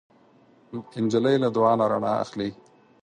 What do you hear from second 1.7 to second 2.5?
نه رڼا اخلي.